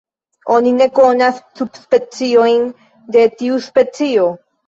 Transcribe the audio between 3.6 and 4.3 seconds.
specio.